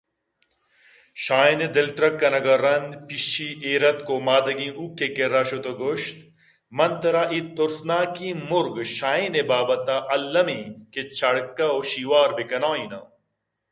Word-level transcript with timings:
شاہین 1.23 1.59
ءِ 1.65 1.73
دلترک 1.75 2.13
کنگ 2.21 2.47
ءَ 2.53 2.61
رند 2.63 2.89
پِشّی 3.07 3.49
ایراتک 3.65 4.09
ءُ 4.13 4.25
مادگیں 4.25 4.73
ہُوک 4.75 4.99
ءِ 5.05 5.07
کرّا 5.15 5.41
شُت 5.47 5.65
ءُ 5.71 5.77
گوٛشت 5.79 6.17
من 6.77 6.91
ترا 7.01 7.23
اے 7.33 7.39
تُرسناکیں 7.55 8.35
مُرغ 8.49 8.75
شاہین 8.95 9.33
ءِ 9.39 9.43
بابت 9.49 9.85
ءَ 9.95 10.05
الّمیں 10.15 10.65
کہ 10.91 11.01
چاڑّ 11.17 11.35
کہ 11.57 11.67
ءُ 11.79 11.85
شِیوار 11.91 12.29
بہ 12.35 12.43
کنائیناں 12.49 13.05